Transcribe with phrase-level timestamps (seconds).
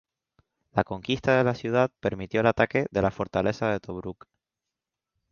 [0.73, 4.25] La conquista de la ciudad permitió el ataque de la fortaleza de Tobruk.